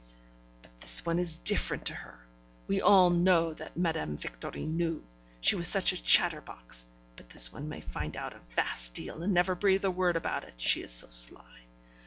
[0.63, 2.19] 'But this one is different to her;
[2.67, 5.03] we knew all that Madame Victorine knew,
[5.41, 9.31] she was such a chatterbox; but this one may find out a vast deal, and
[9.31, 11.61] never breathe a word about it, she is so sly.